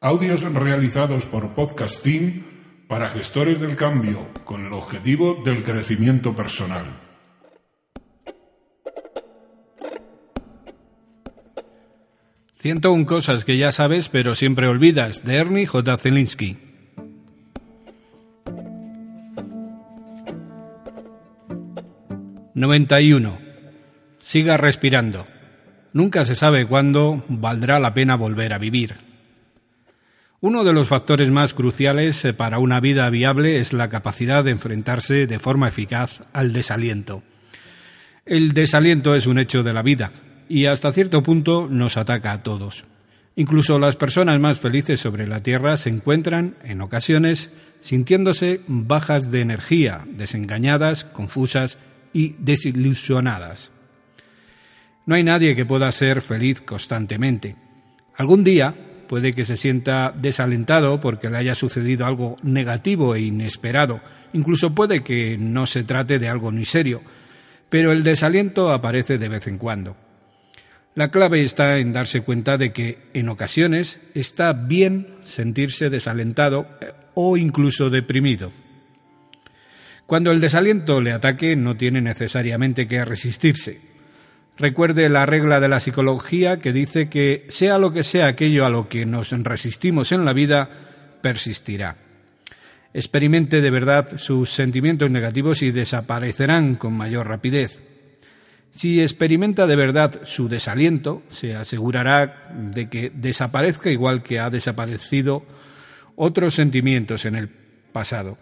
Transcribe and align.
Audios 0.00 0.42
realizados 0.42 1.26
por 1.26 1.56
Podcasting 1.56 2.84
para 2.86 3.08
gestores 3.08 3.58
del 3.58 3.74
cambio 3.74 4.28
con 4.44 4.64
el 4.64 4.72
objetivo 4.72 5.42
del 5.44 5.64
crecimiento 5.64 6.36
personal. 6.36 6.84
un 12.92 13.04
cosas 13.04 13.44
que 13.44 13.58
ya 13.58 13.72
sabes 13.72 14.08
pero 14.08 14.36
siempre 14.36 14.68
olvidas 14.68 15.24
de 15.24 15.34
Ernie 15.34 15.66
J. 15.66 15.96
Zelinsky. 15.96 16.56
...91... 22.54 23.38
Siga 24.20 24.56
respirando. 24.56 25.26
Nunca 25.92 26.24
se 26.24 26.36
sabe 26.36 26.66
cuándo 26.66 27.24
valdrá 27.28 27.80
la 27.80 27.94
pena 27.94 28.14
volver 28.14 28.52
a 28.52 28.58
vivir. 28.58 29.07
Uno 30.40 30.62
de 30.62 30.72
los 30.72 30.86
factores 30.86 31.32
más 31.32 31.52
cruciales 31.52 32.24
eh, 32.24 32.32
para 32.32 32.60
una 32.60 32.78
vida 32.78 33.10
viable 33.10 33.58
es 33.58 33.72
la 33.72 33.88
capacidad 33.88 34.44
de 34.44 34.52
enfrentarse 34.52 35.26
de 35.26 35.38
forma 35.40 35.66
eficaz 35.66 36.22
al 36.32 36.52
desaliento. 36.52 37.24
El 38.24 38.52
desaliento 38.52 39.16
es 39.16 39.26
un 39.26 39.40
hecho 39.40 39.64
de 39.64 39.72
la 39.72 39.82
vida 39.82 40.12
y 40.48 40.66
hasta 40.66 40.92
cierto 40.92 41.24
punto 41.24 41.66
nos 41.68 41.96
ataca 41.96 42.30
a 42.30 42.44
todos. 42.44 42.84
Incluso 43.34 43.80
las 43.80 43.96
personas 43.96 44.38
más 44.38 44.60
felices 44.60 45.00
sobre 45.00 45.26
la 45.26 45.42
Tierra 45.42 45.76
se 45.76 45.90
encuentran, 45.90 46.54
en 46.62 46.82
ocasiones, 46.82 47.50
sintiéndose 47.80 48.60
bajas 48.68 49.32
de 49.32 49.40
energía, 49.40 50.04
desengañadas, 50.06 51.04
confusas 51.04 51.78
y 52.12 52.36
desilusionadas. 52.38 53.72
No 55.04 55.16
hay 55.16 55.24
nadie 55.24 55.56
que 55.56 55.66
pueda 55.66 55.90
ser 55.90 56.22
feliz 56.22 56.60
constantemente. 56.60 57.56
Algún 58.16 58.44
día 58.44 58.74
puede 59.08 59.32
que 59.32 59.44
se 59.44 59.56
sienta 59.56 60.12
desalentado 60.16 61.00
porque 61.00 61.30
le 61.30 61.38
haya 61.38 61.54
sucedido 61.54 62.06
algo 62.06 62.36
negativo 62.42 63.14
e 63.16 63.22
inesperado, 63.22 64.00
incluso 64.32 64.74
puede 64.74 65.02
que 65.02 65.36
no 65.38 65.66
se 65.66 65.82
trate 65.82 66.18
de 66.18 66.28
algo 66.28 66.52
ni 66.52 66.64
serio, 66.64 67.02
pero 67.68 67.90
el 67.90 68.04
desaliento 68.04 68.70
aparece 68.70 69.18
de 69.18 69.28
vez 69.28 69.48
en 69.48 69.58
cuando. 69.58 69.96
La 70.94 71.10
clave 71.10 71.42
está 71.42 71.78
en 71.78 71.92
darse 71.92 72.22
cuenta 72.22 72.56
de 72.56 72.72
que 72.72 72.98
en 73.14 73.28
ocasiones 73.28 74.00
está 74.14 74.52
bien 74.52 75.06
sentirse 75.22 75.90
desalentado 75.90 76.66
eh, 76.80 76.92
o 77.14 77.36
incluso 77.36 77.88
deprimido. 77.88 78.52
Cuando 80.06 80.32
el 80.32 80.40
desaliento 80.40 81.00
le 81.00 81.12
ataque 81.12 81.54
no 81.54 81.76
tiene 81.76 82.00
necesariamente 82.00 82.88
que 82.88 83.04
resistirse, 83.04 83.80
Recuerde 84.58 85.08
la 85.08 85.24
regla 85.24 85.60
de 85.60 85.68
la 85.68 85.78
psicología 85.78 86.58
que 86.58 86.72
dice 86.72 87.08
que 87.08 87.46
sea 87.48 87.78
lo 87.78 87.92
que 87.92 88.02
sea 88.02 88.26
aquello 88.26 88.66
a 88.66 88.70
lo 88.70 88.88
que 88.88 89.06
nos 89.06 89.30
resistimos 89.30 90.10
en 90.10 90.24
la 90.24 90.32
vida, 90.32 90.68
persistirá. 91.22 91.96
Experimente 92.92 93.60
de 93.60 93.70
verdad 93.70 94.18
sus 94.18 94.50
sentimientos 94.50 95.10
negativos 95.12 95.62
y 95.62 95.70
desaparecerán 95.70 96.74
con 96.74 96.94
mayor 96.94 97.28
rapidez. 97.28 97.80
Si 98.72 99.00
experimenta 99.00 99.68
de 99.68 99.76
verdad 99.76 100.20
su 100.24 100.48
desaliento, 100.48 101.22
se 101.28 101.54
asegurará 101.54 102.50
de 102.52 102.88
que 102.88 103.10
desaparezca 103.14 103.90
igual 103.90 104.22
que 104.22 104.40
ha 104.40 104.50
desaparecido 104.50 105.44
otros 106.16 106.54
sentimientos 106.54 107.24
en 107.26 107.36
el 107.36 107.48
pasado. 107.92 108.38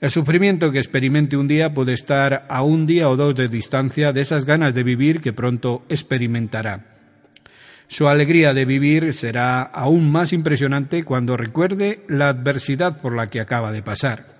El 0.00 0.10
sufrimiento 0.10 0.70
que 0.72 0.78
experimente 0.78 1.36
un 1.36 1.48
día 1.48 1.72
puede 1.72 1.92
estar 1.92 2.46
a 2.48 2.62
un 2.62 2.86
día 2.86 3.08
o 3.08 3.16
dos 3.16 3.34
de 3.34 3.48
distancia 3.48 4.12
de 4.12 4.20
esas 4.20 4.44
ganas 4.44 4.74
de 4.74 4.82
vivir 4.82 5.20
que 5.20 5.32
pronto 5.32 5.84
experimentará. 5.88 6.94
Su 7.86 8.08
alegría 8.08 8.54
de 8.54 8.64
vivir 8.64 9.12
será 9.12 9.62
aún 9.62 10.10
más 10.10 10.32
impresionante 10.32 11.04
cuando 11.04 11.36
recuerde 11.36 12.04
la 12.08 12.30
adversidad 12.30 13.00
por 13.00 13.14
la 13.14 13.28
que 13.28 13.40
acaba 13.40 13.72
de 13.72 13.82
pasar. 13.82 14.34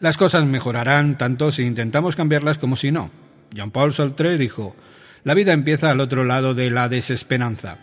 Las 0.00 0.16
cosas 0.16 0.44
mejorarán 0.44 1.18
tanto 1.18 1.50
si 1.50 1.62
intentamos 1.62 2.16
cambiarlas 2.16 2.58
como 2.58 2.76
si 2.76 2.90
no. 2.90 3.10
Jean-Paul 3.52 3.92
Sartre 3.92 4.38
dijo, 4.38 4.74
la 5.24 5.34
vida 5.34 5.52
empieza 5.52 5.90
al 5.90 6.00
otro 6.00 6.24
lado 6.24 6.54
de 6.54 6.70
la 6.70 6.88
desesperanza. 6.88 7.78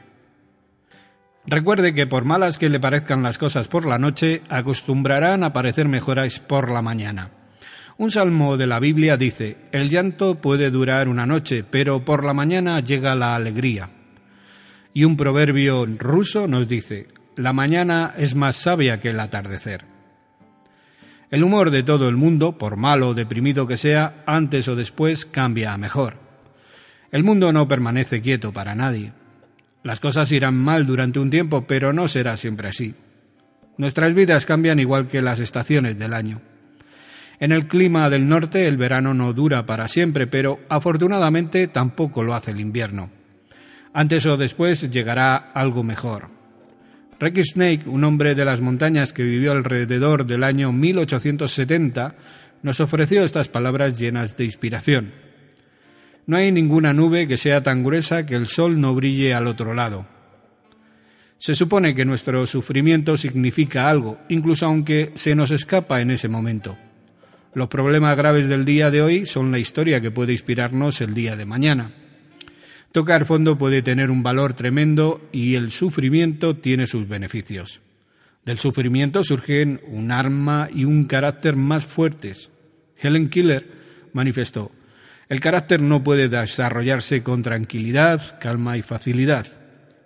Recuerde 1.47 1.93
que 1.93 2.05
por 2.05 2.23
malas 2.23 2.57
que 2.57 2.69
le 2.69 2.79
parezcan 2.79 3.23
las 3.23 3.37
cosas 3.37 3.67
por 3.67 3.85
la 3.85 3.97
noche, 3.97 4.43
acostumbrarán 4.49 5.43
a 5.43 5.53
parecer 5.53 5.87
mejoras 5.87 6.39
por 6.39 6.69
la 6.69 6.81
mañana. 6.81 7.31
Un 7.97 8.11
salmo 8.11 8.57
de 8.57 8.67
la 8.67 8.79
Biblia 8.79 9.17
dice, 9.17 9.57
el 9.71 9.89
llanto 9.89 10.35
puede 10.35 10.69
durar 10.69 11.07
una 11.07 11.25
noche, 11.25 11.63
pero 11.63 12.05
por 12.05 12.23
la 12.23 12.33
mañana 12.33 12.79
llega 12.79 13.15
la 13.15 13.35
alegría. 13.35 13.89
Y 14.93 15.03
un 15.03 15.17
proverbio 15.17 15.85
ruso 15.97 16.47
nos 16.47 16.67
dice, 16.67 17.07
la 17.35 17.53
mañana 17.53 18.13
es 18.17 18.35
más 18.35 18.55
sabia 18.55 18.99
que 18.99 19.09
el 19.09 19.19
atardecer. 19.19 19.85
El 21.29 21.43
humor 21.43 21.71
de 21.71 21.83
todo 21.83 22.09
el 22.09 22.17
mundo, 22.17 22.57
por 22.57 22.75
malo 22.75 23.09
o 23.09 23.13
deprimido 23.13 23.65
que 23.65 23.77
sea, 23.77 24.23
antes 24.25 24.67
o 24.67 24.75
después 24.75 25.25
cambia 25.25 25.73
a 25.73 25.77
mejor. 25.77 26.17
El 27.11 27.23
mundo 27.23 27.53
no 27.53 27.67
permanece 27.67 28.21
quieto 28.21 28.51
para 28.51 28.75
nadie. 28.75 29.13
Las 29.83 29.99
cosas 29.99 30.31
irán 30.31 30.55
mal 30.55 30.85
durante 30.85 31.19
un 31.19 31.29
tiempo, 31.29 31.65
pero 31.65 31.91
no 31.93 32.07
será 32.07 32.37
siempre 32.37 32.69
así. 32.69 32.93
Nuestras 33.77 34.13
vidas 34.13 34.45
cambian 34.45 34.79
igual 34.79 35.07
que 35.07 35.21
las 35.21 35.39
estaciones 35.39 35.97
del 35.97 36.13
año. 36.13 36.41
En 37.39 37.51
el 37.51 37.67
clima 37.67 38.09
del 38.09 38.27
norte 38.27 38.67
el 38.67 38.77
verano 38.77 39.15
no 39.15 39.33
dura 39.33 39.65
para 39.65 39.87
siempre, 39.87 40.27
pero 40.27 40.59
afortunadamente 40.69 41.67
tampoco 41.67 42.23
lo 42.23 42.35
hace 42.35 42.51
el 42.51 42.59
invierno. 42.59 43.09
Antes 43.93 44.25
o 44.27 44.37
después 44.37 44.89
llegará 44.91 45.35
algo 45.35 45.83
mejor. 45.83 46.29
Rex 47.19 47.53
Snake, 47.53 47.87
un 47.87 48.03
hombre 48.03 48.35
de 48.35 48.45
las 48.45 48.61
montañas 48.61 49.13
que 49.13 49.23
vivió 49.23 49.51
alrededor 49.51 50.25
del 50.25 50.43
año 50.43 50.71
1870, 50.71 52.15
nos 52.61 52.79
ofreció 52.79 53.23
estas 53.23 53.47
palabras 53.47 53.99
llenas 53.99 54.37
de 54.37 54.45
inspiración. 54.45 55.11
No 56.27 56.37
hay 56.37 56.51
ninguna 56.51 56.93
nube 56.93 57.27
que 57.27 57.37
sea 57.37 57.63
tan 57.63 57.83
gruesa 57.83 58.25
que 58.25 58.35
el 58.35 58.47
sol 58.47 58.79
no 58.79 58.93
brille 58.93 59.33
al 59.33 59.47
otro 59.47 59.73
lado. 59.73 60.05
Se 61.37 61.55
supone 61.55 61.95
que 61.95 62.05
nuestro 62.05 62.45
sufrimiento 62.45 63.17
significa 63.17 63.89
algo, 63.89 64.19
incluso 64.29 64.67
aunque 64.67 65.11
se 65.15 65.33
nos 65.33 65.49
escapa 65.51 65.99
en 65.99 66.11
ese 66.11 66.27
momento. 66.27 66.77
Los 67.53 67.67
problemas 67.67 68.15
graves 68.15 68.47
del 68.47 68.63
día 68.63 68.91
de 68.91 69.01
hoy 69.01 69.25
son 69.25 69.51
la 69.51 69.57
historia 69.57 69.99
que 69.99 70.11
puede 70.11 70.33
inspirarnos 70.33 71.01
el 71.01 71.13
día 71.13 71.35
de 71.35 71.45
mañana. 71.45 71.91
Tocar 72.91 73.25
fondo 73.25 73.57
puede 73.57 73.81
tener 73.81 74.11
un 74.11 74.21
valor 74.21 74.53
tremendo 74.53 75.27
y 75.31 75.55
el 75.55 75.71
sufrimiento 75.71 76.57
tiene 76.57 76.87
sus 76.87 77.07
beneficios. 77.07 77.81
Del 78.45 78.57
sufrimiento 78.57 79.23
surgen 79.23 79.81
un 79.87 80.11
arma 80.11 80.69
y 80.73 80.85
un 80.85 81.05
carácter 81.05 81.55
más 81.55 81.85
fuertes. 81.85 82.51
Helen 82.97 83.29
Keller 83.29 83.65
manifestó, 84.13 84.71
el 85.31 85.39
carácter 85.39 85.81
no 85.81 86.03
puede 86.03 86.27
desarrollarse 86.27 87.23
con 87.23 87.41
tranquilidad, 87.41 88.37
calma 88.37 88.77
y 88.77 88.81
facilidad. 88.81 89.47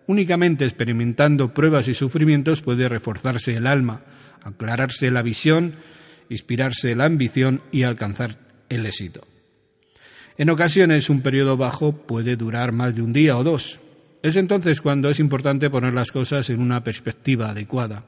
Únicamente 0.05 0.65
experimentando 0.65 1.51
pruebas 1.51 1.87
y 1.87 1.95
sufrimientos 1.95 2.61
puede 2.61 2.87
reforzarse 2.87 3.55
el 3.55 3.65
alma, 3.65 4.03
aclararse 4.43 5.09
la 5.09 5.23
visión, 5.23 5.77
inspirarse 6.29 6.93
la 6.93 7.05
ambición 7.05 7.63
y 7.71 7.81
alcanzar 7.81 8.37
el 8.69 8.85
éxito. 8.85 9.25
En 10.37 10.51
ocasiones 10.51 11.09
un 11.09 11.21
periodo 11.21 11.57
bajo 11.57 11.93
puede 11.93 12.35
durar 12.35 12.71
más 12.71 12.95
de 12.95 13.01
un 13.01 13.11
día 13.11 13.35
o 13.35 13.43
dos. 13.43 13.79
Es 14.21 14.35
entonces 14.35 14.79
cuando 14.79 15.09
es 15.09 15.19
importante 15.19 15.71
poner 15.71 15.95
las 15.95 16.11
cosas 16.11 16.51
en 16.51 16.61
una 16.61 16.83
perspectiva 16.83 17.49
adecuada. 17.49 18.05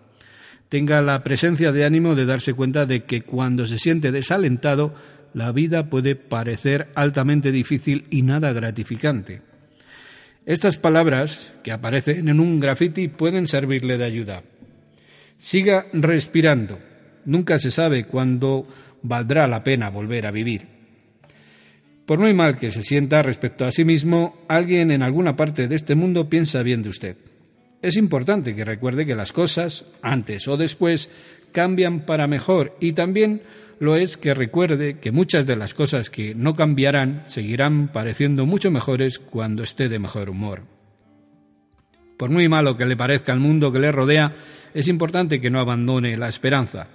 Tenga 0.70 1.02
la 1.02 1.24
presencia 1.24 1.72
de 1.72 1.84
ánimo 1.84 2.14
de 2.14 2.26
darse 2.26 2.54
cuenta 2.54 2.86
de 2.86 3.06
que 3.06 3.24
cuando 3.24 3.66
se 3.66 3.80
siente 3.80 4.12
desalentado 4.12 4.94
la 5.34 5.52
vida 5.52 5.90
puede 5.90 6.16
parecer 6.16 6.90
altamente 6.96 7.52
difícil 7.52 8.06
y 8.10 8.22
nada 8.22 8.54
gratificante. 8.54 9.42
Estas 10.46 10.78
palabras 10.78 11.54
que 11.64 11.72
aparecen 11.72 12.30
en 12.30 12.40
un 12.40 12.60
graffiti 12.60 13.08
pueden 13.08 13.48
servirle 13.48 13.98
de 13.98 14.06
ayuda. 14.06 14.44
Siga 15.38 15.88
respirando. 15.94 16.80
Nunca 17.26 17.60
se 17.60 17.70
sabe 17.70 18.06
cuándo 18.06 18.66
valdrá 19.02 19.48
la 19.48 19.64
pena 19.64 19.90
volver 19.90 20.26
a 20.26 20.32
vivir. 20.32 20.66
Por 22.06 22.20
muy 22.20 22.34
mal 22.34 22.58
que 22.58 22.72
se 22.72 22.84
sienta 22.84 23.22
respecto 23.22 23.66
a 23.66 23.72
sí 23.72 23.84
mismo, 23.84 24.46
alguien 24.48 24.92
en 24.92 25.04
alguna 25.04 25.36
parte 25.36 25.68
de 25.68 25.76
este 25.76 25.94
mundo 25.94 26.30
piensa 26.30 26.64
bien 26.64 26.82
de 26.82 26.90
usted. 26.90 27.18
Es 27.82 27.96
importante 27.96 28.56
que 28.56 28.66
recuerde 28.66 29.06
que 29.06 29.16
las 29.16 29.32
cosas, 29.32 29.86
antes 30.02 30.48
o 30.48 30.58
después, 30.58 31.10
cambian 31.52 32.02
para 32.02 32.28
mejor 32.28 32.76
y 32.80 32.94
también 32.94 33.42
lo 33.80 33.96
es 33.96 34.18
que 34.18 34.34
recuerde 34.34 34.98
que 35.00 35.12
muchas 35.12 35.46
de 35.46 35.56
las 35.56 35.74
cosas 35.74 36.10
que 36.10 36.34
no 36.34 36.56
cambiarán 36.56 37.24
seguirán 37.28 37.90
pareciendo 37.90 38.46
mucho 38.46 38.72
mejores 38.72 39.20
cuando 39.20 39.64
esté 39.64 39.88
de 39.90 40.00
mejor 40.00 40.30
humor. 40.30 40.64
Por 42.18 42.32
muy 42.32 42.50
malo 42.50 42.76
que 42.76 42.88
le 42.88 42.98
parezca 42.98 43.32
al 43.32 43.40
mundo 43.40 43.72
que 43.72 43.80
le 43.80 43.92
rodea, 43.92 44.34
es 44.74 44.88
importante 44.88 45.40
que 45.40 45.52
no 45.52 45.60
abandone 45.60 46.18
la 46.18 46.30
esperanza. 46.30 46.88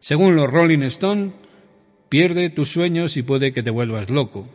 Según 0.00 0.34
los 0.34 0.50
Rolling 0.50 0.82
Stone, 0.82 1.32
pierde 2.08 2.50
tus 2.50 2.72
sueños 2.72 3.16
y 3.16 3.22
puede 3.22 3.52
que 3.52 3.62
te 3.62 3.70
vuelvas 3.70 4.10
loco. 4.10 4.48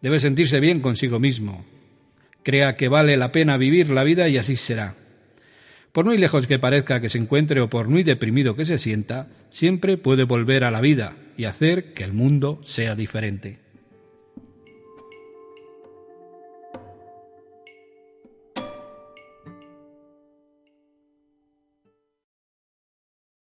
Debe 0.00 0.20
sentirse 0.20 0.60
bien 0.60 0.80
consigo 0.80 1.18
mismo. 1.18 1.64
Crea 2.42 2.76
que 2.76 2.88
vale 2.88 3.16
la 3.16 3.32
pena 3.32 3.56
vivir 3.56 3.90
la 3.90 4.04
vida 4.04 4.28
y 4.28 4.38
así 4.38 4.56
será. 4.56 4.94
Por 5.92 6.04
muy 6.04 6.18
lejos 6.18 6.46
que 6.46 6.58
parezca 6.58 7.00
que 7.00 7.08
se 7.08 7.18
encuentre 7.18 7.60
o 7.60 7.68
por 7.68 7.88
muy 7.88 8.02
deprimido 8.02 8.54
que 8.54 8.64
se 8.64 8.78
sienta, 8.78 9.28
siempre 9.48 9.96
puede 9.96 10.24
volver 10.24 10.64
a 10.64 10.70
la 10.70 10.80
vida 10.80 11.16
y 11.36 11.44
hacer 11.44 11.92
que 11.94 12.04
el 12.04 12.12
mundo 12.12 12.60
sea 12.62 12.94
diferente. 12.94 13.58